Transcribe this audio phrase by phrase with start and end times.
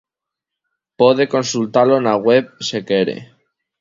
[0.99, 3.15] Pode consultalo na web, se quere.